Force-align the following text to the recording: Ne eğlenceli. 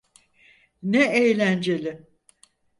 Ne 0.83 1.03
eğlenceli. 1.03 2.07